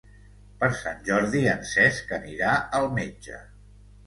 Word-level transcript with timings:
Per 0.61 0.69
Sant 0.79 1.03
Jordi 1.09 1.41
en 1.51 1.61
Cesc 1.73 2.15
anirà 2.19 2.55
al 2.81 2.91
metge. 2.97 3.45